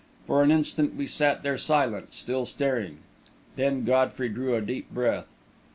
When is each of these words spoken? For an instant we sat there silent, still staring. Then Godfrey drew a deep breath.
For 0.25 0.41
an 0.41 0.49
instant 0.49 0.95
we 0.95 1.05
sat 1.05 1.43
there 1.43 1.59
silent, 1.59 2.15
still 2.15 2.47
staring. 2.47 3.01
Then 3.55 3.85
Godfrey 3.85 4.29
drew 4.29 4.55
a 4.55 4.59
deep 4.61 4.89
breath. 4.89 5.27